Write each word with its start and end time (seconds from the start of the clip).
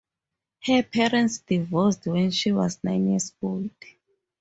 Her 0.65 0.81
parents 0.81 1.37
divorced 1.37 2.07
when 2.07 2.31
she 2.31 2.51
was 2.51 2.83
nine 2.83 3.11
years 3.11 3.35
old. 3.39 3.69